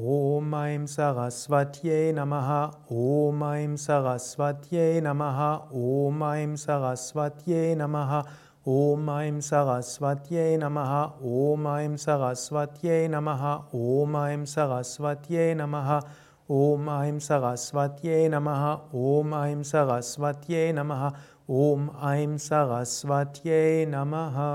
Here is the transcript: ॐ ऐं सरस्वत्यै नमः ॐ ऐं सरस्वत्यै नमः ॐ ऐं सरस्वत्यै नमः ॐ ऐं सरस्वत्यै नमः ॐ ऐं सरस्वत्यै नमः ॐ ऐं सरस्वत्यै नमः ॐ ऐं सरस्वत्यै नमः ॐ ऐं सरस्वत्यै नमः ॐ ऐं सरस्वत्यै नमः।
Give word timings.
ॐ 0.00 0.54
ऐं 0.56 0.84
सरस्वत्यै 0.88 2.12
नमः 2.16 2.46
ॐ 2.98 3.42
ऐं 3.48 3.74
सरस्वत्यै 3.80 5.00
नमः 5.06 5.42
ॐ 5.80 6.22
ऐं 6.28 6.54
सरस्वत्यै 6.62 7.74
नमः 7.80 8.14
ॐ 8.76 9.10
ऐं 9.16 9.42
सरस्वत्यै 9.50 10.56
नमः 10.64 10.96
ॐ 11.34 11.68
ऐं 11.74 12.00
सरस्वत्यै 12.06 12.98
नमः 13.12 13.44
ॐ 13.82 14.16
ऐं 14.24 14.48
सरस्वत्यै 14.56 15.54
नमः 15.60 15.94
ॐ 16.62 16.92
ऐं 16.96 17.18
सरस्वत्यै 17.28 18.28
नमः 18.34 18.68
ॐ 19.06 19.40
ऐं 19.44 19.62
सरस्वत्यै 19.76 20.68
नमः 20.82 21.08
ॐ 21.62 21.88
ऐं 22.12 22.38
सरस्वत्यै 22.50 23.66
नमः। 23.96 24.46